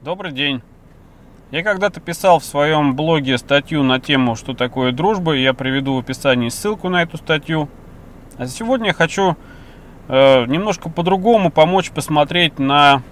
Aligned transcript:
Добрый 0.00 0.30
день. 0.30 0.62
Я 1.50 1.64
когда-то 1.64 1.98
писал 1.98 2.38
в 2.38 2.44
своем 2.44 2.94
блоге 2.94 3.36
статью 3.36 3.82
на 3.82 3.98
тему, 3.98 4.36
что 4.36 4.54
такое 4.54 4.92
дружба, 4.92 5.32
я 5.32 5.54
приведу 5.54 5.96
в 5.96 5.98
описании 5.98 6.50
ссылку 6.50 6.88
на 6.88 7.02
эту 7.02 7.16
статью. 7.16 7.68
А 8.36 8.46
сегодня 8.46 8.88
я 8.88 8.92
хочу 8.92 9.36
э, 10.06 10.46
немножко 10.46 10.88
по-другому 10.88 11.50
помочь 11.50 11.90
посмотреть 11.90 12.60
на 12.60 13.02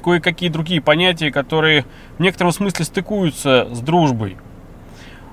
кое-какие 0.00 0.48
другие 0.48 0.80
понятия, 0.80 1.32
которые 1.32 1.84
в 2.18 2.20
некотором 2.20 2.52
смысле 2.52 2.84
стыкуются 2.84 3.66
с 3.72 3.80
дружбой. 3.80 4.36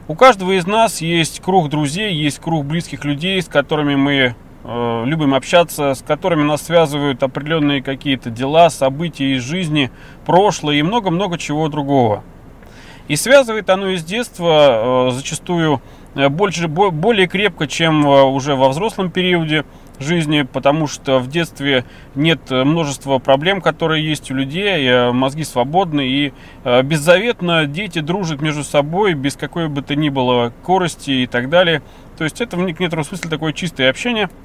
У 0.08 0.16
каждого 0.16 0.58
из 0.58 0.66
нас 0.66 1.02
есть 1.02 1.40
круг 1.40 1.70
друзей, 1.70 2.16
есть 2.16 2.40
круг 2.40 2.66
близких 2.66 3.06
людей, 3.06 3.40
с 3.40 3.46
которыми 3.46 3.96
мы 3.96 4.36
любим 4.68 5.36
общаться, 5.36 5.93
с 5.93 6.02
которыми 6.02 6.41
нас 6.41 6.63
связывают 6.63 7.21
определенные 7.21 7.84
какие-то 7.84 8.31
дела, 8.31 8.71
события 8.71 9.36
из 9.36 9.43
жизни, 9.43 9.91
прошлое 10.25 10.77
и 10.77 10.81
много-много 10.81 11.38
чего 11.38 11.70
другого. 11.70 12.23
И 13.07 13.16
связывает 13.16 13.70
оно 13.70 13.90
из 13.90 14.04
детства 14.04 15.09
э, 15.09 15.12
зачастую 15.12 15.84
э, 16.16 16.30
больше, 16.30 16.67
более 16.67 17.27
крепко, 17.27 17.67
чем 17.67 18.07
уже 18.07 18.55
во 18.55 18.70
взрослом 18.70 19.12
периоде 19.12 19.66
жизни, 19.99 20.41
потому 20.41 20.88
что 20.88 21.20
в 21.20 21.29
детстве 21.29 21.85
нет 22.16 22.49
множества 22.49 23.20
проблем, 23.20 23.62
которые 23.62 24.04
есть 24.04 24.32
у 24.32 24.34
людей, 24.34 25.12
мозги 25.12 25.45
свободны 25.45 26.05
и 26.05 26.34
беззаветно 26.84 27.66
дети 27.66 27.99
дружат 27.99 28.41
между 28.41 28.66
собой 28.66 29.13
без 29.13 29.35
какой 29.35 29.70
бы 29.70 29.82
то 29.84 29.95
ни 29.95 30.09
было 30.09 30.52
корости 30.63 31.12
и 31.12 31.27
так 31.27 31.49
далее. 31.49 31.82
То 32.18 32.26
есть 32.26 32.41
это 32.41 32.57
в 32.57 32.62
некотором 32.62 33.05
смысле 33.05 33.29
такое 33.29 33.54
чистое 33.54 33.90
общение– 33.90 34.29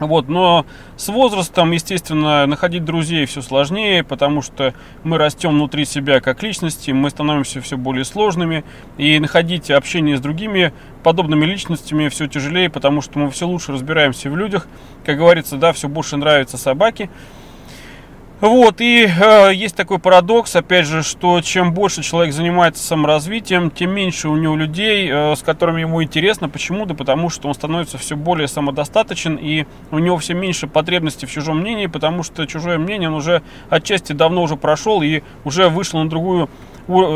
вот, 0.00 0.28
но 0.28 0.66
с 0.96 1.08
возрастом, 1.08 1.70
естественно, 1.72 2.46
находить 2.46 2.84
друзей 2.84 3.26
все 3.26 3.42
сложнее, 3.42 4.04
потому 4.04 4.42
что 4.42 4.74
мы 5.02 5.18
растем 5.18 5.50
внутри 5.50 5.84
себя 5.84 6.20
как 6.20 6.42
личности, 6.42 6.90
мы 6.90 7.10
становимся 7.10 7.60
все 7.60 7.76
более 7.76 8.04
сложными, 8.04 8.64
и 8.98 9.18
находить 9.18 9.70
общение 9.70 10.16
с 10.16 10.20
другими 10.20 10.72
подобными 11.02 11.44
личностями 11.44 12.08
все 12.08 12.26
тяжелее, 12.26 12.70
потому 12.70 13.02
что 13.02 13.18
мы 13.18 13.30
все 13.30 13.46
лучше 13.46 13.72
разбираемся 13.72 14.30
в 14.30 14.36
людях. 14.36 14.66
Как 15.04 15.18
говорится, 15.18 15.56
да, 15.56 15.72
все 15.72 15.88
больше 15.88 16.16
нравятся 16.16 16.56
собаки. 16.56 17.10
Вот, 18.40 18.80
и 18.80 19.06
э, 19.06 19.54
есть 19.54 19.76
такой 19.76 20.00
парадокс, 20.00 20.56
опять 20.56 20.86
же, 20.86 21.04
что 21.04 21.40
чем 21.40 21.72
больше 21.72 22.02
человек 22.02 22.34
занимается 22.34 22.84
саморазвитием, 22.84 23.70
тем 23.70 23.92
меньше 23.92 24.28
у 24.28 24.36
него 24.36 24.56
людей, 24.56 25.08
э, 25.08 25.36
с 25.36 25.42
которыми 25.42 25.82
ему 25.82 26.02
интересно. 26.02 26.48
Почему? 26.48 26.84
Да 26.84 26.94
потому 26.94 27.30
что 27.30 27.46
он 27.46 27.54
становится 27.54 27.96
все 27.96 28.16
более 28.16 28.48
самодостаточен, 28.48 29.36
и 29.36 29.66
у 29.92 30.00
него 30.00 30.18
все 30.18 30.34
меньше 30.34 30.66
потребностей 30.66 31.26
в 31.26 31.30
чужом 31.30 31.60
мнении, 31.60 31.86
потому 31.86 32.24
что 32.24 32.44
чужое 32.46 32.76
мнение 32.76 33.08
он 33.08 33.14
уже 33.14 33.42
отчасти 33.70 34.12
давно 34.12 34.42
уже 34.42 34.56
прошел 34.56 35.00
и 35.00 35.22
уже 35.44 35.68
вышел 35.68 36.02
на 36.02 36.10
другую 36.10 36.50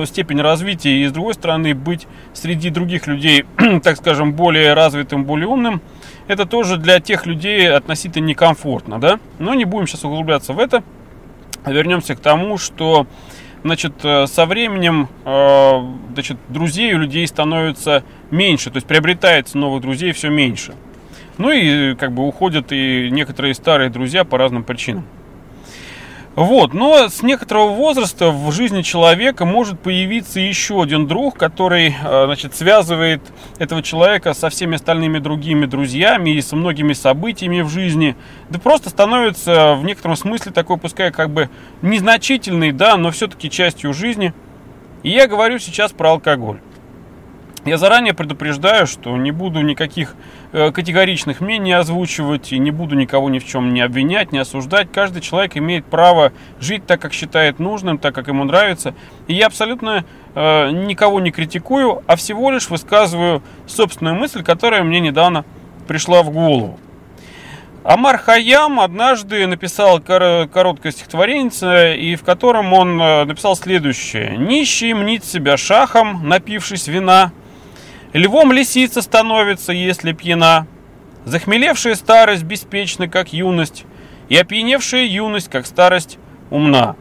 степень 0.06 0.40
развития. 0.40 1.02
И 1.02 1.06
с 1.06 1.12
другой 1.12 1.34
стороны, 1.34 1.74
быть 1.74 2.06
среди 2.32 2.70
других 2.70 3.08
людей, 3.08 3.44
так 3.82 3.96
скажем, 3.96 4.34
более 4.34 4.72
развитым, 4.72 5.24
более 5.24 5.48
умным, 5.48 5.82
это 6.28 6.46
тоже 6.46 6.76
для 6.76 7.00
тех 7.00 7.26
людей 7.26 7.68
относительно 7.70 8.26
некомфортно, 8.26 9.00
да? 9.00 9.18
Но 9.40 9.54
не 9.54 9.64
будем 9.64 9.88
сейчас 9.88 10.04
углубляться 10.04 10.52
в 10.52 10.60
это 10.60 10.84
вернемся 11.66 12.14
к 12.14 12.20
тому, 12.20 12.58
что 12.58 13.06
значит, 13.64 14.04
э, 14.04 14.26
со 14.26 14.46
временем 14.46 15.08
э, 15.24 15.80
значит, 16.14 16.38
друзей 16.48 16.94
у 16.94 16.98
людей 16.98 17.26
становится 17.26 18.04
меньше, 18.30 18.70
то 18.70 18.76
есть 18.76 18.86
приобретается 18.86 19.58
новых 19.58 19.82
друзей 19.82 20.12
все 20.12 20.30
меньше. 20.30 20.74
Ну 21.38 21.50
и 21.50 21.94
как 21.94 22.12
бы 22.12 22.26
уходят 22.26 22.72
и 22.72 23.10
некоторые 23.10 23.54
старые 23.54 23.90
друзья 23.90 24.24
по 24.24 24.38
разным 24.38 24.64
причинам. 24.64 25.04
Вот, 26.38 26.72
но 26.72 27.08
с 27.08 27.24
некоторого 27.24 27.70
возраста 27.70 28.30
в 28.30 28.52
жизни 28.52 28.82
человека 28.82 29.44
может 29.44 29.80
появиться 29.80 30.38
еще 30.38 30.80
один 30.80 31.08
друг, 31.08 31.36
который, 31.36 31.88
э, 31.88 32.24
значит, 32.26 32.54
связывает 32.54 33.20
этого 33.58 33.82
человека 33.82 34.34
со 34.34 34.48
всеми 34.48 34.76
остальными 34.76 35.18
другими 35.18 35.66
друзьями 35.66 36.30
и 36.30 36.40
со 36.40 36.54
многими 36.54 36.92
событиями 36.92 37.62
в 37.62 37.68
жизни. 37.68 38.14
Да 38.50 38.60
просто 38.60 38.88
становится 38.88 39.74
в 39.74 39.82
некотором 39.82 40.14
смысле 40.14 40.52
такой, 40.52 40.76
пускай 40.76 41.10
как 41.10 41.30
бы 41.30 41.50
незначительный, 41.82 42.70
да, 42.70 42.96
но 42.96 43.10
все-таки 43.10 43.50
частью 43.50 43.92
жизни. 43.92 44.32
И 45.02 45.10
я 45.10 45.26
говорю 45.26 45.58
сейчас 45.58 45.90
про 45.90 46.10
алкоголь. 46.10 46.60
Я 47.64 47.76
заранее 47.76 48.14
предупреждаю, 48.14 48.86
что 48.86 49.16
не 49.16 49.30
буду 49.30 49.60
никаких 49.62 50.14
э, 50.52 50.70
категоричных 50.70 51.40
мнений 51.40 51.72
озвучивать 51.72 52.52
и 52.52 52.58
не 52.58 52.70
буду 52.70 52.94
никого 52.94 53.28
ни 53.30 53.38
в 53.38 53.46
чем 53.46 53.74
не 53.74 53.80
обвинять, 53.80 54.32
не 54.32 54.38
осуждать. 54.38 54.88
Каждый 54.92 55.20
человек 55.20 55.56
имеет 55.56 55.84
право 55.84 56.32
жить 56.60 56.86
так, 56.86 57.00
как 57.00 57.12
считает 57.12 57.58
нужным, 57.58 57.98
так, 57.98 58.14
как 58.14 58.28
ему 58.28 58.44
нравится. 58.44 58.94
И 59.26 59.34
я 59.34 59.46
абсолютно 59.46 60.04
э, 60.34 60.70
никого 60.70 61.20
не 61.20 61.30
критикую, 61.30 62.02
а 62.06 62.16
всего 62.16 62.50
лишь 62.50 62.70
высказываю 62.70 63.42
собственную 63.66 64.14
мысль, 64.14 64.42
которая 64.42 64.82
мне 64.82 65.00
недавно 65.00 65.44
пришла 65.86 66.22
в 66.22 66.30
голову. 66.30 66.78
Амар 67.84 68.18
Хаям 68.18 68.80
однажды 68.80 69.46
написал 69.46 70.00
короткое 70.00 70.92
стихотворение, 70.92 71.98
и 71.98 72.16
в 72.16 72.22
котором 72.22 72.72
он 72.72 73.00
э, 73.00 73.24
написал 73.24 73.56
следующее. 73.56 74.36
«Нищий 74.36 74.94
мнит 74.94 75.24
себя 75.24 75.56
шахом, 75.56 76.28
напившись 76.28 76.86
вина, 76.86 77.32
Львом 78.14 78.52
лисица 78.52 79.02
становится, 79.02 79.72
если 79.72 80.12
пьяна. 80.12 80.66
Захмелевшая 81.26 81.94
старость 81.94 82.42
беспечна, 82.42 83.06
как 83.06 83.34
юность, 83.34 83.84
и 84.30 84.36
опьяневшая 84.36 85.04
юность, 85.04 85.50
как 85.50 85.66
старость, 85.66 86.18
умна. 86.50 86.96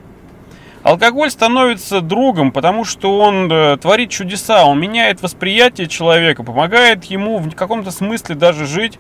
Алкоголь 0.84 1.32
становится 1.32 2.02
другом, 2.02 2.52
потому 2.52 2.84
что 2.84 3.20
он 3.20 3.50
э, 3.52 3.78
творит 3.78 4.10
чудеса, 4.10 4.66
он 4.66 4.80
меняет 4.80 5.22
восприятие 5.22 5.88
человека, 5.88 6.44
помогает 6.44 7.06
ему 7.06 7.38
в 7.38 7.56
каком-то 7.56 7.92
смысле 7.92 8.36
даже 8.36 8.66
жить, 8.66 9.00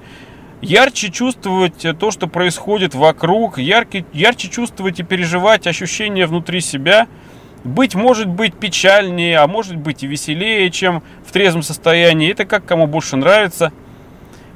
ярче 0.62 1.12
чувствовать 1.12 1.86
то, 2.00 2.12
что 2.12 2.28
происходит 2.28 2.96
вокруг, 2.96 3.58
ярче, 3.58 4.06
ярче 4.14 4.50
чувствовать 4.50 5.00
и 5.00 5.04
переживать 5.04 5.68
ощущения 5.68 6.26
внутри 6.26 6.62
себя– 6.62 7.08
быть 7.64 7.96
может 7.96 8.28
быть 8.28 8.56
печальнее, 8.56 9.40
а 9.40 9.48
может 9.48 9.76
быть 9.76 10.04
и 10.04 10.08
веселее, 10.08 10.70
чем 10.72 11.04
в 11.26 11.32
трезвом 11.32 11.64
состоянии. 11.64 12.32
Это 12.32 12.46
как 12.46 12.66
кому 12.66 12.88
больше 12.88 13.16
нравится. 13.16 13.72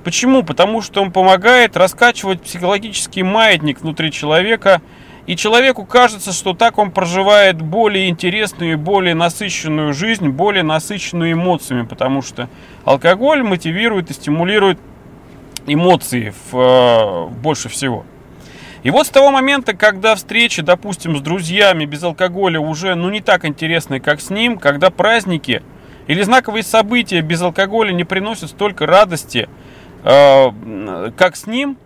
Почему? 0.04 0.44
Потому 0.44 0.82
что 0.82 1.02
он 1.02 1.12
помогает 1.12 1.78
раскачивать 1.78 2.42
психологический 2.42 3.24
маятник 3.24 3.82
внутри 3.82 4.12
человека, 4.12 4.82
и 5.28 5.36
человеку 5.36 5.86
кажется, 5.86 6.32
что 6.32 6.54
так 6.54 6.80
он 6.80 6.92
проживает 6.92 7.62
более 7.62 8.10
интересную 8.10 8.74
и 8.74 8.76
более 8.76 9.14
насыщенную 9.14 9.94
жизнь, 9.94 10.30
более 10.30 10.64
насыщенную 10.64 11.34
эмоциями, 11.34 11.86
потому 11.86 12.24
что 12.24 12.50
алкоголь 12.86 13.44
мотивирует 13.44 14.10
и 14.10 14.14
стимулирует 14.14 14.80
эмоции 15.68 16.34
в, 16.52 16.58
э, 16.58 17.28
больше 17.40 17.70
всего. 17.70 18.04
И 18.84 18.90
вот 18.90 19.08
с 19.08 19.10
того 19.10 19.32
момента, 19.32 19.74
когда 19.74 20.16
встречи, 20.16 20.62
допустим, 20.62 21.16
с 21.18 21.22
друзьями 21.22 21.86
без 21.86 22.04
алкоголя 22.04 22.60
уже 22.60 22.96
ну 22.96 23.10
не 23.10 23.22
так 23.22 23.46
интересны, 23.46 24.00
как 24.00 24.22
с 24.22 24.30
ним, 24.30 24.58
когда 24.58 24.90
праздники 24.90 25.62
или 26.08 26.24
знаковые 26.24 26.64
события 26.64 27.22
без 27.22 27.42
алкоголя 27.42 27.92
не 27.92 28.04
приносят 28.04 28.50
столько 28.50 28.88
радости, 28.88 29.48
э, 30.04 31.12
как 31.16 31.36
с 31.36 31.46
ним, 31.46 31.78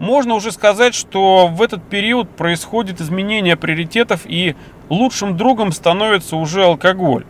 можно 0.00 0.34
уже 0.34 0.50
сказать, 0.50 0.94
что 0.94 1.46
в 1.46 1.62
этот 1.62 1.88
период 1.88 2.28
происходит 2.30 3.00
изменение 3.00 3.56
приоритетов 3.56 4.22
и 4.24 4.56
лучшим 4.88 5.36
другом 5.36 5.72
становится 5.72 6.36
уже 6.36 6.64
алкоголь. 6.64 7.26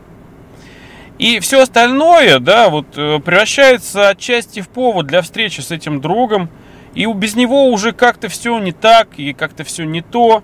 И 1.18 1.40
все 1.40 1.62
остальное, 1.62 2.38
да, 2.38 2.70
вот 2.70 2.86
э, 2.96 3.18
превращается 3.18 4.08
отчасти 4.08 4.60
в 4.60 4.68
повод 4.70 5.06
для 5.06 5.20
встречи 5.20 5.60
с 5.60 5.70
этим 5.70 6.00
другом, 6.00 6.48
и 6.94 7.06
без 7.12 7.36
него 7.36 7.68
уже 7.68 7.92
как-то 7.92 8.28
все 8.28 8.58
не 8.58 8.72
так, 8.72 9.18
и 9.18 9.32
как-то 9.32 9.64
все 9.64 9.84
не 9.84 10.02
то. 10.02 10.42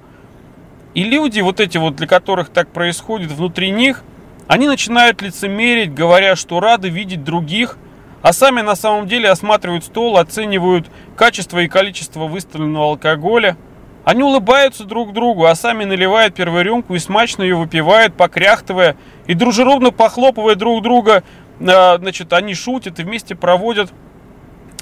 И 0.95 1.05
люди, 1.05 1.41
вот 1.41 1.61
эти 1.61 1.79
вот, 1.79 1.97
для 1.97 2.07
которых 2.07 2.49
так 2.49 2.69
происходит 2.69 3.31
внутри 3.31 3.71
них, 3.71 4.03
они 4.47 4.69
начинают 4.69 5.23
лицемерить, 5.23 5.93
говоря, 5.93 6.37
что 6.37 6.61
рады 6.61 6.89
видеть 6.89 7.25
других, 7.25 7.77
а 8.23 8.33
сами 8.33 8.61
на 8.61 8.77
самом 8.77 9.07
деле 9.07 9.29
осматривают 9.29 9.85
стол, 9.85 10.17
оценивают 10.17 10.87
качество 11.17 11.59
и 11.59 11.69
количество 11.69 12.27
выставленного 12.27 12.87
алкоголя. 12.91 13.57
Они 14.05 14.23
улыбаются 14.23 14.85
друг 14.85 15.13
другу, 15.13 15.47
а 15.47 15.55
сами 15.57 15.85
наливают 15.85 16.35
первую 16.35 16.65
рюмку 16.65 16.95
и 16.95 17.01
смачно 17.01 17.43
ее 17.43 17.57
выпивают, 17.57 18.15
покряхтывая 18.15 18.97
и 19.27 19.35
дружелюбно 19.35 19.91
похлопывая 19.91 20.55
друг 20.55 20.83
друга. 20.83 21.25
А, 21.61 21.99
значит, 21.99 22.33
они 22.33 22.55
шутят 22.55 23.01
и 23.01 23.03
вместе 23.03 23.35
проводят 23.35 23.93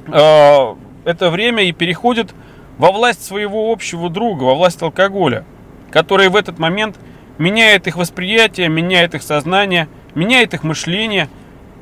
а, 0.08 0.76
это 1.04 1.30
время 1.30 1.64
и 1.64 1.72
переходит 1.72 2.34
во 2.78 2.90
власть 2.90 3.24
своего 3.24 3.70
общего 3.70 4.10
друга, 4.10 4.44
во 4.44 4.54
власть 4.54 4.82
алкоголя, 4.82 5.44
который 5.90 6.28
в 6.28 6.36
этот 6.36 6.58
момент 6.58 6.96
меняет 7.38 7.86
их 7.86 7.96
восприятие, 7.96 8.68
меняет 8.68 9.14
их 9.14 9.22
сознание, 9.22 9.88
меняет 10.14 10.54
их 10.54 10.64
мышление, 10.64 11.28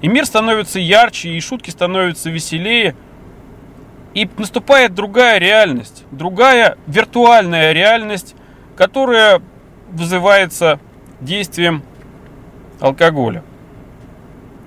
и 0.01 0.09
мир 0.09 0.27
становится 0.27 0.79
ярче, 0.79 1.31
и 1.31 1.41
шутки 1.41 1.71
становятся 1.71 2.31
веселее, 2.31 2.95
и 4.15 4.29
наступает 4.37 4.95
другая 4.95 5.39
реальность, 5.39 6.05
другая 6.11 6.77
виртуальная 6.87 7.73
реальность, 7.73 8.35
которая 8.77 9.41
вызывается 9.91 10.81
действием 11.21 11.83
алкоголя. 12.81 13.43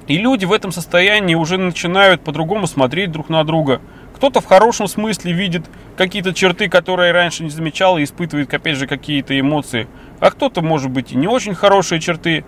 И 0.07 0.17
люди 0.17 0.45
в 0.45 0.53
этом 0.53 0.71
состоянии 0.71 1.35
уже 1.35 1.57
начинают 1.57 2.21
по-другому 2.21 2.67
смотреть 2.67 3.11
друг 3.11 3.29
на 3.29 3.43
друга. 3.43 3.81
Кто-то 4.25 4.41
в 4.41 4.47
хорошем 4.47 4.87
смысле 4.87 5.33
видит 5.33 5.65
какие-то 5.95 6.33
черты, 6.33 6.67
которые 6.67 7.11
раньше 7.11 7.43
не 7.43 7.51
замечал 7.51 7.99
и 7.99 8.03
испытывает, 8.03 8.51
опять 8.51 8.75
же, 8.75 8.87
какие-то 8.87 9.39
эмоции. 9.39 9.87
А 10.19 10.31
кто-то, 10.31 10.63
может 10.63 10.89
быть, 10.89 11.11
и 11.11 11.15
не 11.15 11.27
очень 11.27 11.53
хорошие 11.53 12.01
черты. 12.01 12.43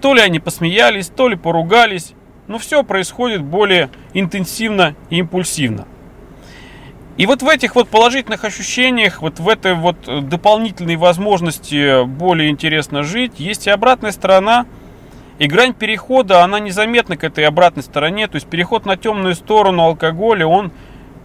То 0.00 0.14
ли 0.14 0.20
они 0.20 0.40
посмеялись, 0.40 1.12
то 1.14 1.28
ли 1.28 1.36
поругались. 1.36 2.14
Но 2.48 2.58
все 2.58 2.82
происходит 2.82 3.44
более 3.44 3.88
интенсивно 4.14 4.96
и 5.10 5.18
импульсивно. 5.18 5.86
И 7.16 7.26
вот 7.26 7.42
в 7.42 7.48
этих 7.48 7.76
вот 7.76 7.88
положительных 7.88 8.44
ощущениях, 8.44 9.22
вот 9.22 9.38
в 9.38 9.48
этой 9.48 9.74
вот 9.74 10.28
дополнительной 10.28 10.96
возможности 10.96 12.04
более 12.04 12.50
интересно 12.50 13.04
жить, 13.04 13.38
есть 13.38 13.68
и 13.68 13.70
обратная 13.70 14.10
сторона– 14.10 14.66
и 15.38 15.46
грань 15.46 15.72
перехода, 15.72 16.42
она 16.42 16.58
незаметна 16.58 17.16
к 17.16 17.22
этой 17.22 17.44
обратной 17.46 17.82
стороне. 17.82 18.26
То 18.26 18.34
есть 18.36 18.48
переход 18.48 18.86
на 18.86 18.96
темную 18.96 19.34
сторону 19.34 19.84
алкоголя, 19.84 20.46
он, 20.46 20.72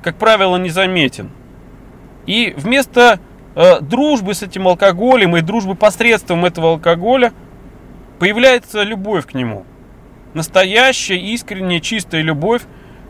как 0.03 0.17
правило, 0.17 0.57
незаметен. 0.57 1.31
И 2.27 2.53
вместо 2.55 3.19
э, 3.55 3.81
дружбы 3.81 4.35
с 4.35 4.43
этим 4.43 4.67
алкоголем 4.67 5.35
и 5.35 5.41
дружбы 5.41 5.73
посредством 5.75 6.45
этого 6.45 6.71
алкоголя 6.71 7.33
появляется 8.19 8.83
любовь 8.83 9.25
к 9.25 9.33
нему. 9.33 9.65
Настоящая, 10.35 11.17
искренняя, 11.17 11.79
чистая 11.79 12.21
любовь, 12.21 12.61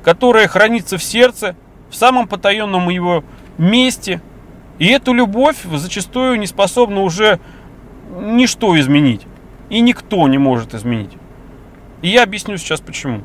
которая 0.03 0.47
хранится 0.47 0.97
в 0.97 1.03
сердце, 1.03 1.55
в 1.89 1.95
самом 1.95 2.27
потаенном 2.27 2.89
его 2.89 3.25
месте. 3.57 4.21
И 4.79 4.87
эту 4.87 5.13
любовь 5.13 5.57
зачастую 5.71 6.39
не 6.39 6.47
способна 6.47 7.01
уже 7.01 7.39
ничто 8.09 8.79
изменить 8.79 9.27
и 9.73 9.79
никто 9.79 10.27
не 10.27 10.37
может 10.37 10.75
изменить. 10.75 11.13
И 12.03 12.09
я 12.09 12.21
объясню 12.21 12.57
сейчас 12.57 12.79
почему. 12.79 13.23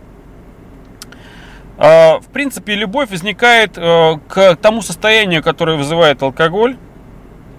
А, 1.77 2.21
в 2.21 2.27
принципе, 2.29 2.75
любовь 2.75 3.11
возникает 3.11 3.77
э, 3.77 4.19
к 4.29 4.57
тому 4.57 4.81
состоянию, 4.81 5.43
которое 5.43 5.77
вызывает 5.77 6.23
алкоголь. 6.23 6.79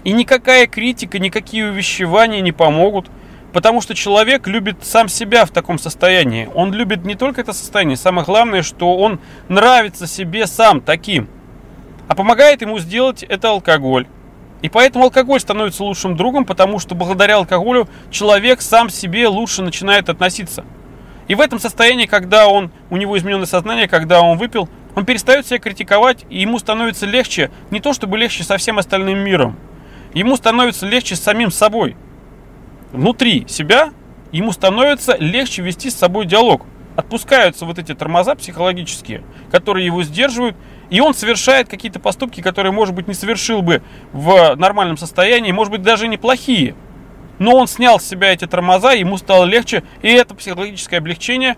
И 0.03 0.11
никакая 0.11 0.65
критика, 0.65 1.19
никакие 1.19 1.69
увещевания 1.69 2.41
не 2.41 2.51
помогут. 2.51 3.11
Потому 3.53 3.79
что 3.81 3.93
человек 3.93 4.47
любит 4.47 4.77
сам 4.81 5.07
себя 5.07 5.45
в 5.45 5.51
таком 5.51 5.77
состоянии. 5.77 6.49
Он 6.55 6.73
любит 6.73 7.05
не 7.05 7.13
только 7.13 7.41
это 7.41 7.53
состояние, 7.53 7.95
самое 7.95 8.25
главное, 8.25 8.63
что 8.63 8.97
он 8.97 9.19
нравится 9.49 10.07
себе 10.07 10.47
сам 10.47 10.81
таким. 10.81 11.27
А 12.07 12.15
помогает 12.15 12.61
ему 12.61 12.79
сделать 12.79 13.21
это 13.21 13.49
алкоголь. 13.49 14.07
И 14.61 14.69
поэтому 14.69 15.05
алкоголь 15.05 15.39
становится 15.39 15.83
лучшим 15.83 16.17
другом, 16.17 16.45
потому 16.45 16.79
что 16.79 16.95
благодаря 16.95 17.37
алкоголю 17.37 17.87
человек 18.11 18.61
сам 18.61 18.89
себе 18.89 19.27
лучше 19.27 19.61
начинает 19.61 20.09
относиться. 20.09 20.65
И 21.27 21.35
в 21.35 21.41
этом 21.41 21.59
состоянии, 21.59 22.07
когда 22.07 22.47
он, 22.47 22.71
у 22.89 22.97
него 22.97 23.17
измененное 23.17 23.45
сознание, 23.45 23.87
когда 23.87 24.21
он 24.21 24.37
выпил, 24.37 24.67
он 24.95 25.05
перестает 25.05 25.45
себя 25.45 25.59
критиковать, 25.59 26.25
и 26.29 26.41
ему 26.41 26.59
становится 26.59 27.05
легче, 27.05 27.51
не 27.71 27.79
то 27.79 27.93
чтобы 27.93 28.17
легче 28.17 28.43
со 28.43 28.57
всем 28.57 28.79
остальным 28.79 29.19
миром, 29.19 29.57
ему 30.13 30.35
становится 30.35 30.87
легче 30.87 31.15
с 31.15 31.21
самим 31.21 31.51
собой. 31.51 31.95
Внутри 32.91 33.45
себя 33.47 33.91
ему 34.31 34.51
становится 34.51 35.15
легче 35.17 35.61
вести 35.61 35.89
с 35.89 35.95
собой 35.95 36.25
диалог. 36.25 36.65
Отпускаются 36.95 37.65
вот 37.65 37.79
эти 37.79 37.93
тормоза 37.93 38.35
психологические, 38.35 39.23
которые 39.51 39.85
его 39.85 40.03
сдерживают, 40.03 40.57
и 40.89 40.99
он 40.99 41.13
совершает 41.13 41.69
какие-то 41.69 41.99
поступки, 41.99 42.41
которые, 42.41 42.71
может 42.71 42.95
быть, 42.95 43.07
не 43.07 43.13
совершил 43.13 43.61
бы 43.61 43.81
в 44.11 44.55
нормальном 44.55 44.97
состоянии, 44.97 45.51
может 45.51 45.71
быть, 45.71 45.81
даже 45.81 46.07
неплохие. 46.07 46.75
Но 47.37 47.55
он 47.55 47.67
снял 47.67 47.99
с 47.99 48.03
себя 48.03 48.33
эти 48.33 48.45
тормоза, 48.47 48.93
ему 48.93 49.17
стало 49.17 49.45
легче, 49.45 49.83
и 50.01 50.09
это 50.09 50.35
психологическое 50.35 50.97
облегчение 50.97 51.57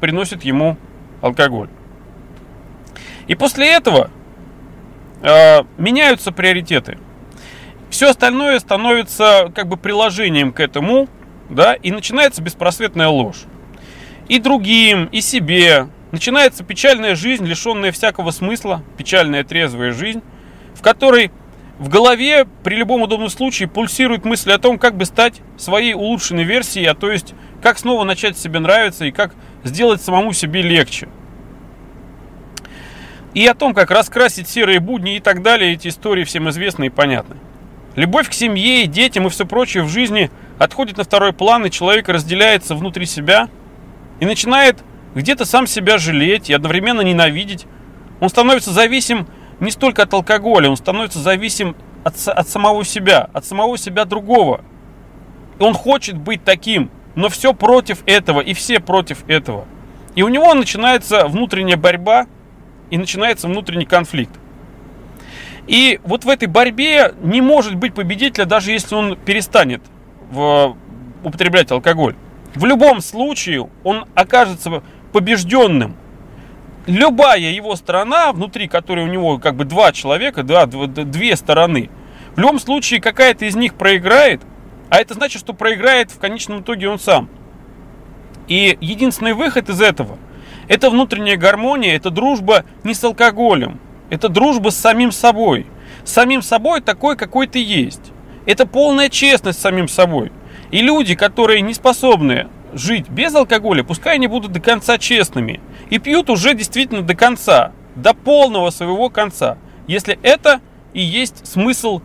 приносит 0.00 0.44
ему 0.44 0.76
алкоголь. 1.22 1.68
И 3.28 3.34
после 3.34 3.68
этого 3.72 4.10
э, 5.22 5.60
меняются 5.78 6.32
приоритеты. 6.32 6.98
Все 7.88 8.10
остальное 8.10 8.58
становится 8.58 9.52
как 9.54 9.68
бы 9.68 9.76
приложением 9.76 10.52
к 10.52 10.60
этому, 10.60 11.08
да, 11.48 11.74
и 11.74 11.90
начинается 11.90 12.42
беспросветная 12.42 13.08
ложь. 13.08 13.44
И 14.28 14.38
другим, 14.38 15.06
и 15.06 15.20
себе, 15.20 15.88
Начинается 16.12 16.62
печальная 16.62 17.14
жизнь, 17.14 17.46
лишенная 17.46 17.90
всякого 17.90 18.30
смысла, 18.32 18.82
печальная 18.98 19.44
трезвая 19.44 19.92
жизнь, 19.92 20.22
в 20.74 20.82
которой 20.82 21.32
в 21.78 21.88
голове 21.88 22.46
при 22.62 22.76
любом 22.76 23.00
удобном 23.00 23.30
случае 23.30 23.66
пульсирует 23.66 24.26
мысль 24.26 24.52
о 24.52 24.58
том, 24.58 24.78
как 24.78 24.94
бы 24.94 25.06
стать 25.06 25.40
своей 25.56 25.94
улучшенной 25.94 26.44
версией, 26.44 26.86
а 26.86 26.94
то 26.94 27.10
есть 27.10 27.34
как 27.62 27.78
снова 27.78 28.04
начать 28.04 28.36
себе 28.36 28.60
нравиться 28.60 29.06
и 29.06 29.10
как 29.10 29.34
сделать 29.64 30.02
самому 30.02 30.34
себе 30.34 30.60
легче. 30.60 31.08
И 33.32 33.46
о 33.46 33.54
том, 33.54 33.72
как 33.72 33.90
раскрасить 33.90 34.48
серые 34.48 34.80
будни 34.80 35.16
и 35.16 35.20
так 35.20 35.42
далее, 35.42 35.72
эти 35.72 35.88
истории 35.88 36.24
всем 36.24 36.50
известны 36.50 36.86
и 36.86 36.90
понятны. 36.90 37.36
Любовь 37.96 38.28
к 38.28 38.34
семье 38.34 38.84
и 38.84 38.86
детям 38.86 39.26
и 39.26 39.30
все 39.30 39.46
прочее 39.46 39.82
в 39.82 39.88
жизни 39.88 40.30
отходит 40.58 40.98
на 40.98 41.04
второй 41.04 41.32
план, 41.32 41.64
и 41.64 41.70
человек 41.70 42.10
разделяется 42.10 42.74
внутри 42.74 43.06
себя 43.06 43.48
и 44.20 44.26
начинает 44.26 44.84
где-то 45.14 45.44
сам 45.44 45.66
себя 45.66 45.98
жалеть 45.98 46.50
и 46.50 46.54
одновременно 46.54 47.00
ненавидеть. 47.00 47.66
Он 48.20 48.28
становится 48.28 48.72
зависим 48.72 49.26
не 49.60 49.70
столько 49.70 50.02
от 50.02 50.12
алкоголя, 50.12 50.70
он 50.70 50.76
становится 50.76 51.18
зависим 51.18 51.76
от, 52.04 52.14
от 52.26 52.48
самого 52.48 52.84
себя, 52.84 53.28
от 53.32 53.44
самого 53.44 53.78
себя 53.78 54.04
другого. 54.04 54.62
И 55.58 55.62
он 55.62 55.74
хочет 55.74 56.16
быть 56.16 56.44
таким, 56.44 56.90
но 57.14 57.28
все 57.28 57.52
против 57.54 58.02
этого, 58.06 58.40
и 58.40 58.54
все 58.54 58.80
против 58.80 59.28
этого. 59.28 59.66
И 60.14 60.22
у 60.22 60.28
него 60.28 60.52
начинается 60.54 61.26
внутренняя 61.26 61.76
борьба, 61.76 62.26
и 62.90 62.98
начинается 62.98 63.48
внутренний 63.48 63.86
конфликт. 63.86 64.32
И 65.66 66.00
вот 66.02 66.24
в 66.24 66.28
этой 66.28 66.48
борьбе 66.48 67.14
не 67.22 67.40
может 67.40 67.76
быть 67.76 67.94
победителя, 67.94 68.44
даже 68.44 68.72
если 68.72 68.94
он 68.94 69.16
перестанет 69.16 69.80
в, 70.30 70.76
употреблять 71.22 71.70
алкоголь. 71.70 72.16
В 72.54 72.64
любом 72.66 73.00
случае 73.00 73.68
он 73.84 74.04
окажется 74.14 74.82
побежденным. 75.12 75.96
Любая 76.86 77.38
его 77.38 77.76
сторона, 77.76 78.32
внутри 78.32 78.66
которой 78.66 79.04
у 79.04 79.08
него 79.08 79.38
как 79.38 79.54
бы 79.54 79.64
два 79.64 79.92
человека, 79.92 80.42
да, 80.42 80.66
две 80.66 81.36
стороны, 81.36 81.90
в 82.34 82.40
любом 82.40 82.58
случае 82.58 83.00
какая-то 83.00 83.44
из 83.44 83.54
них 83.54 83.74
проиграет, 83.74 84.42
а 84.88 84.98
это 84.98 85.14
значит, 85.14 85.40
что 85.40 85.52
проиграет 85.52 86.10
в 86.10 86.18
конечном 86.18 86.62
итоге 86.62 86.88
он 86.88 86.98
сам. 86.98 87.28
И 88.48 88.76
единственный 88.80 89.34
выход 89.34 89.68
из 89.68 89.80
этого– 89.80 90.18
это 90.68 90.90
внутренняя 90.90 91.36
гармония, 91.36 91.94
это 91.94 92.10
дружба 92.10 92.64
не 92.82 92.94
с 92.94 93.04
алкоголем, 93.04 93.78
это 94.10 94.28
дружба 94.28 94.70
с 94.70 94.76
самим 94.76 95.12
собой. 95.12 95.66
С 96.04 96.12
самим 96.12 96.42
собой 96.42 96.80
такой, 96.80 97.16
какой 97.16 97.46
ты 97.46 97.62
есть. 97.62 98.12
Это 98.44 98.66
полная 98.66 99.08
честность 99.08 99.58
с 99.58 99.62
самим 99.62 99.88
собой. 99.88 100.32
И 100.70 100.82
люди, 100.82 101.14
которые 101.14 101.60
не 101.60 101.74
способны 101.74 102.48
жить 102.72 103.08
без 103.08 103.34
алкоголя, 103.34 103.82
пускай 103.82 104.14
они 104.14 104.26
будут 104.26 104.52
до 104.52 104.60
конца 104.60 104.98
честными. 104.98 105.60
И 105.90 105.98
пьют 105.98 106.30
уже 106.30 106.54
действительно 106.54 107.02
до 107.02 107.14
конца, 107.14 107.72
до 107.94 108.14
полного 108.14 108.70
своего 108.70 109.10
конца. 109.10 109.58
Если 109.86 110.18
это 110.22 110.60
и 110.92 111.00
есть 111.00 111.46
смысл 111.46 112.00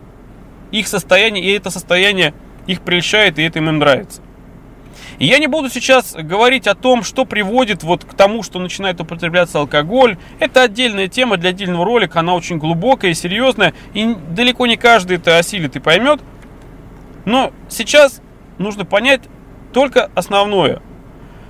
их 0.70 0.88
состояния, 0.88 1.42
и 1.42 1.52
это 1.52 1.70
состояние 1.70 2.34
их 2.66 2.82
прельщает, 2.82 3.38
и 3.38 3.42
это 3.42 3.58
им 3.58 3.78
нравится. 3.78 4.22
И 5.18 5.26
я 5.26 5.38
не 5.38 5.46
буду 5.46 5.68
сейчас 5.68 6.14
говорить 6.14 6.66
о 6.66 6.74
том, 6.74 7.02
что 7.02 7.24
приводит 7.24 7.82
вот 7.82 8.04
к 8.04 8.14
тому, 8.14 8.42
что 8.42 8.58
начинает 8.60 9.00
употребляться 9.00 9.58
алкоголь. 9.58 10.16
Это 10.38 10.62
отдельная 10.62 11.08
тема 11.08 11.36
для 11.36 11.50
отдельного 11.50 11.84
ролика, 11.84 12.20
она 12.20 12.34
очень 12.34 12.58
глубокая 12.58 13.10
и 13.10 13.14
серьезная, 13.14 13.74
и 13.94 14.14
далеко 14.30 14.66
не 14.66 14.76
каждый 14.76 15.16
это 15.16 15.38
осилит 15.38 15.74
и 15.76 15.80
поймет. 15.80 16.20
Но 17.24 17.52
сейчас 17.68 18.20
нужно 18.58 18.84
понять, 18.84 19.22
только 19.72 20.10
основное, 20.14 20.80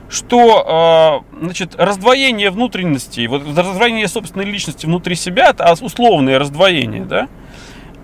что 0.09 1.23
э, 1.35 1.45
значит, 1.45 1.75
раздвоение 1.77 2.51
внутренности, 2.51 3.27
вот 3.27 3.43
раздвоение 3.57 4.09
собственной 4.09 4.45
личности 4.45 4.87
внутри 4.87 5.15
себя, 5.15 5.55
а 5.59 5.75
условное 5.81 6.39
раздвоение, 6.39 7.05
да, 7.05 7.29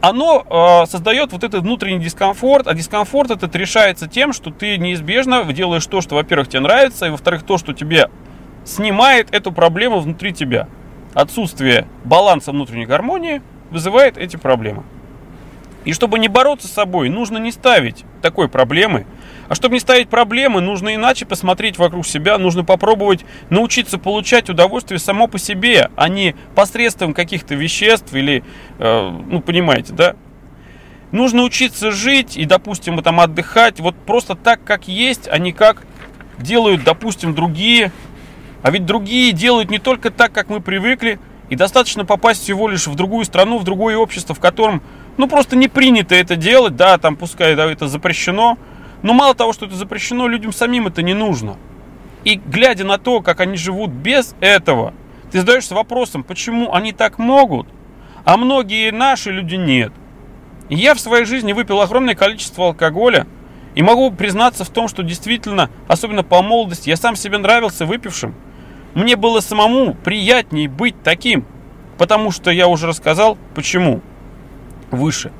оно 0.00 0.44
э, 0.85 0.87
создает 0.87 1.33
вот 1.33 1.44
этот 1.44 1.62
внутренний 1.62 2.04
дискомфорт, 2.04 2.66
а 2.66 2.75
дискомфорт 2.75 3.30
этот 3.30 3.56
решается 3.56 4.06
тем, 4.06 4.35
что 4.35 4.50
ты 4.50 4.76
неизбежно 4.76 5.44
делаешь 5.44 5.87
то, 5.87 6.02
что, 6.02 6.16
во-первых, 6.16 6.49
тебе 6.49 6.61
нравится, 6.61 7.06
и, 7.06 7.11
во-вторых, 7.11 7.42
то, 7.42 7.56
что 7.56 7.73
тебе 7.73 8.11
снимает 8.64 9.35
эту 9.35 9.50
проблему 9.50 10.00
внутри 10.00 10.35
тебя. 10.35 10.68
Отсутствие 11.14 11.87
баланса 12.04 12.50
внутренней 12.50 12.87
гармонии 12.87 13.40
вызывает 13.71 14.18
эти 14.18 14.37
проблемы. 14.37 14.83
И 15.85 15.93
чтобы 15.93 16.19
не 16.19 16.29
бороться 16.29 16.67
с 16.67 16.73
собой, 16.73 17.09
нужно 17.09 17.38
не 17.38 17.53
ставить 17.53 18.05
такой 18.23 18.49
проблемы, 18.49 19.07
а 19.49 19.55
чтобы 19.55 19.75
не 19.75 19.81
ставить 19.81 20.09
проблемы, 20.09 20.61
нужно 20.61 20.95
иначе 20.95 21.26
посмотреть 21.26 21.79
вокруг 21.79 22.07
себя, 22.07 22.38
нужно 22.38 22.64
попробовать 22.64 23.25
научиться 23.50 23.99
получать 23.99 24.49
удовольствие 24.49 24.99
само 24.99 25.26
по 25.26 25.38
себе, 25.38 25.91
а 25.97 26.09
не 26.09 26.35
посредством 26.55 27.12
каких-то 27.12 27.55
веществ 27.55 28.14
или, 28.14 28.43
э, 28.79 29.11
ну, 29.11 29.41
понимаете, 29.43 29.93
да? 29.93 30.17
Нужно 31.12 31.43
учиться 31.43 31.91
жить 31.91 32.37
и, 32.37 32.47
допустим, 32.47 33.00
там 33.03 33.21
отдыхать 33.21 33.79
вот 33.81 33.95
просто 33.95 34.35
так, 34.35 34.64
как 34.64 34.88
есть, 34.88 35.29
а 35.29 35.38
не 35.38 35.53
как 35.53 35.83
делают, 36.38 36.83
допустим, 36.83 37.35
другие. 37.35 37.93
А 38.62 38.71
ведь 38.71 38.87
другие 38.87 39.33
делают 39.33 39.71
не 39.71 39.79
только 39.79 40.11
так, 40.11 40.33
как 40.33 40.49
мы 40.49 40.61
привыкли, 40.61 41.21
и 41.54 41.56
достаточно 41.56 42.04
попасть 42.04 42.42
всего 42.42 42.68
лишь 42.68 42.88
в 42.88 42.96
другую 42.96 43.25
страну, 43.25 43.58
в 43.58 43.64
другое 43.64 43.96
общество, 43.96 44.34
в 44.34 44.40
котором, 44.40 44.82
ну, 45.16 45.28
просто 45.28 45.54
не 45.54 45.68
принято 45.68 46.16
это 46.16 46.34
делать, 46.34 46.75
да, 46.75 46.99
там, 46.99 47.14
пускай 47.14 47.54
да, 47.54 47.70
это 47.70 47.87
запрещено, 47.87 48.58
но 49.02 49.12
мало 49.12 49.37
того, 49.37 49.52
что 49.52 49.66
это 49.66 49.76
запрещено, 49.76 50.26
людям 50.26 50.52
самим 50.52 50.88
это 50.88 51.00
не 51.02 51.14
нужно. 51.14 51.56
И 52.25 52.40
глядя 52.44 52.84
на 52.84 52.99
то, 52.99 53.20
как 53.20 53.38
они 53.38 53.56
живут 53.56 53.90
без 53.92 54.34
этого, 54.40 54.94
ты 55.30 55.38
задаешься 55.38 55.76
вопросом, 55.76 56.25
почему 56.25 56.73
они 56.73 56.90
так 56.90 57.20
могут, 57.20 57.68
а 58.25 58.37
многие 58.37 58.90
наши 58.90 59.30
люди 59.30 59.54
нет. 59.54 59.92
Я 60.68 60.94
в 60.94 61.00
своей 61.00 61.25
жизни 61.25 61.52
выпил 61.52 61.80
огромное 61.80 62.16
количество 62.16 62.66
алкоголя, 62.66 63.28
и 63.76 63.82
могу 63.82 64.11
признаться 64.11 64.64
в 64.64 64.70
том, 64.70 64.88
что 64.88 65.04
действительно, 65.04 65.70
особенно 65.87 66.25
по 66.25 66.42
молодости, 66.42 66.88
я 66.88 66.96
сам 66.96 67.14
себе 67.14 67.38
нравился 67.38 67.87
выпившим. 67.87 68.34
Мне 68.94 69.16
было 69.16 69.40
самому 69.40 69.94
приятнее 69.94 70.68
быть 70.68 70.94
таким, 71.02 71.44
потому 71.98 72.30
что 72.30 72.50
я 72.50 72.68
уже 72.68 72.86
рассказал, 72.86 73.36
почему 73.54 74.00
выше. 74.90 75.32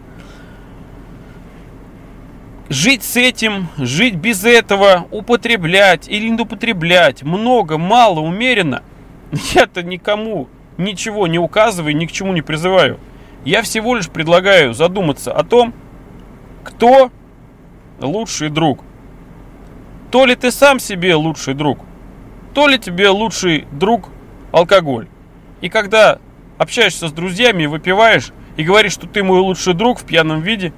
Жить 2.69 3.05
с 3.05 3.17
этим, 3.17 3.69
жить 3.77 4.17
без 4.17 4.45
этого, 4.45 5.07
употреблять 5.11 6.09
или 6.09 6.29
не 6.29 6.41
употреблять, 6.41 7.23
много, 7.23 7.79
мало, 7.79 8.21
умеренно, 8.21 8.83
я-то 9.55 9.83
никому 9.83 10.49
ничего 10.77 11.27
не 11.27 11.39
указываю, 11.39 11.97
ни 11.97 12.07
к 12.07 12.13
чему 12.13 12.33
не 12.33 12.43
призываю. 12.43 12.99
Я 13.45 13.63
всего 13.63 13.95
лишь 13.95 14.09
предлагаю 14.09 14.75
задуматься 14.75 15.33
о 15.33 15.45
том, 15.45 15.75
кто 16.65 17.11
лучший 18.01 18.49
друг. 18.49 18.81
То 20.11 20.25
ли 20.25 20.35
ты 20.35 20.51
сам 20.51 20.81
себе 20.81 21.15
лучший 21.15 21.55
друг, 21.55 21.79
то 22.55 22.69
ли 22.69 22.79
тебе 22.79 23.09
лучший 23.09 23.67
друг 23.73 24.09
алкоголь. 24.53 25.09
И 25.61 25.69
когда 25.69 26.19
общаешься 26.57 27.09
с 27.09 27.13
друзьями, 27.13 27.67
выпиваешь 27.67 28.33
и 28.57 28.63
говоришь, 28.63 28.93
что 28.93 29.07
ты 29.07 29.23
мой 29.23 29.41
лучший 29.41 29.75
друг 29.75 29.99
в 29.99 30.05
пьяном 30.05 30.41
виде, 30.41 30.73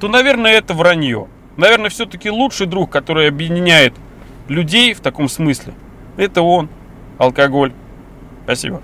то, 0.00 0.08
наверное, 0.08 0.52
это 0.52 0.74
вранье. 0.74 1.26
Наверное, 1.56 1.90
все-таки 1.90 2.30
лучший 2.30 2.66
друг, 2.66 2.90
который 2.90 3.28
объединяет 3.28 3.94
людей 4.46 4.94
в 4.94 5.00
таком 5.00 5.28
смысле, 5.28 5.74
это 6.16 6.42
он, 6.42 6.68
алкоголь. 7.18 7.72
Спасибо. 8.44 8.80